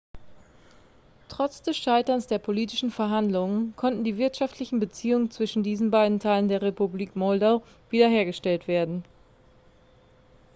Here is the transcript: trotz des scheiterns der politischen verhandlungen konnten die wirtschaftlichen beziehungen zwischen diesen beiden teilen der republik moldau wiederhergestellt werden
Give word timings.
trotz 1.29 1.61
des 1.61 1.77
scheiterns 1.77 2.25
der 2.25 2.39
politischen 2.39 2.89
verhandlungen 2.89 3.75
konnten 3.75 4.03
die 4.03 4.17
wirtschaftlichen 4.17 4.79
beziehungen 4.79 5.29
zwischen 5.29 5.61
diesen 5.61 5.91
beiden 5.91 6.19
teilen 6.19 6.47
der 6.47 6.63
republik 6.63 7.15
moldau 7.15 7.61
wiederhergestellt 7.91 8.67
werden 8.67 9.03